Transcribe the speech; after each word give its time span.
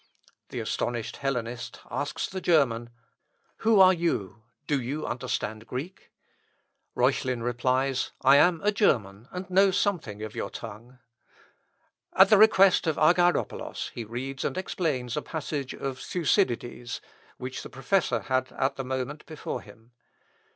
The 0.49 0.59
astonished 0.59 1.17
Hellenist 1.17 1.81
asks 1.91 2.27
the 2.27 2.41
German, 2.41 2.89
"Who 3.57 3.79
are 3.79 3.93
you? 3.93 4.41
Do 4.65 4.81
you 4.81 5.05
understand 5.05 5.67
Greek?" 5.67 6.09
Reuchlin 6.95 7.43
replies, 7.43 8.09
"I 8.23 8.37
am 8.37 8.61
a 8.63 8.71
German, 8.71 9.27
and 9.31 9.47
know 9.51 9.69
something 9.69 10.23
of 10.23 10.33
your 10.35 10.49
tongue." 10.49 10.97
At 12.13 12.29
the 12.31 12.39
request 12.39 12.87
of 12.87 12.97
Argyropolos 12.97 13.91
he 13.93 14.03
reads 14.03 14.43
and 14.43 14.57
explains 14.57 15.15
a 15.15 15.21
passage 15.21 15.75
of 15.75 15.99
Thucydides, 15.99 16.99
which 17.37 17.61
the 17.61 17.69
professor 17.69 18.21
had 18.21 18.51
at 18.53 18.77
the 18.77 18.83
moment 18.83 19.23
before 19.27 19.61
him. 19.61 19.91